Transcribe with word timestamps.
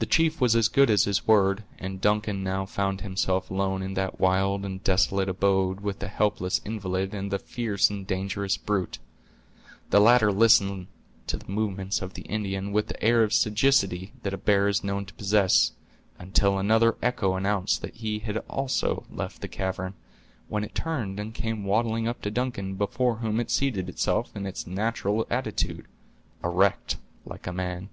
The 0.00 0.06
chief 0.06 0.40
was 0.40 0.56
as 0.56 0.66
good 0.66 0.90
as 0.90 1.04
his 1.04 1.24
word, 1.24 1.62
and 1.78 2.00
Duncan 2.00 2.42
now 2.42 2.66
found 2.66 3.02
himself 3.02 3.48
alone 3.48 3.80
in 3.80 3.94
that 3.94 4.18
wild 4.18 4.64
and 4.64 4.82
desolate 4.82 5.28
abode 5.28 5.78
with 5.82 6.00
the 6.00 6.08
helpless 6.08 6.60
invalid 6.64 7.14
and 7.14 7.30
the 7.30 7.38
fierce 7.38 7.90
and 7.90 8.04
dangerous 8.08 8.56
brute. 8.56 8.98
The 9.90 10.00
latter 10.00 10.32
listened 10.32 10.88
to 11.28 11.36
the 11.36 11.46
movements 11.48 12.02
of 12.02 12.14
the 12.14 12.22
Indian 12.22 12.72
with 12.72 12.88
that 12.88 13.00
air 13.04 13.22
of 13.22 13.32
sagacity 13.32 14.12
that 14.24 14.34
a 14.34 14.36
bear 14.36 14.66
is 14.66 14.82
known 14.82 15.06
to 15.06 15.14
possess, 15.14 15.70
until 16.18 16.58
another 16.58 16.96
echo 17.00 17.36
announced 17.36 17.82
that 17.82 17.94
he 17.94 18.18
had 18.18 18.38
also 18.50 19.06
left 19.08 19.42
the 19.42 19.46
cavern, 19.46 19.94
when 20.48 20.64
it 20.64 20.74
turned 20.74 21.20
and 21.20 21.34
came 21.34 21.62
waddling 21.62 22.08
up 22.08 22.20
to 22.22 22.32
Duncan 22.32 22.74
before 22.74 23.18
whom 23.18 23.38
it 23.38 23.48
seated 23.52 23.88
itself 23.88 24.34
in 24.34 24.44
its 24.44 24.66
natural 24.66 25.24
attitude, 25.30 25.86
erect 26.42 26.96
like 27.24 27.46
a 27.46 27.52
man. 27.52 27.90